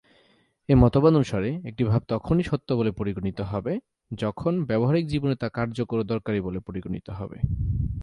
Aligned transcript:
এ-মতবাদ 0.69 1.13
অনুসারে, 1.13 1.59
একটি 1.63 1.83
ভাব 1.83 2.01
তখনই 2.07 2.43
সত্য 2.43 2.73
বলে 2.73 2.91
পরিগণিত 2.91 3.41
হবে 3.43 3.73
যখন 4.11 4.53
ব্যবহারিক 4.65 5.05
জীবনে 5.07 5.35
তা 5.35 5.47
কার্যকর 5.49 5.97
ও 5.99 6.03
দরকারি 6.03 6.39
বলে 6.41 6.59
পরিগণিত 6.59 7.07
হবে। 7.09 7.37